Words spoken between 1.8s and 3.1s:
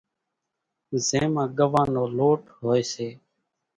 نو لوٽ ھوئي سي،